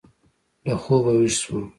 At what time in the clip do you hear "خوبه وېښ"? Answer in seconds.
0.83-1.35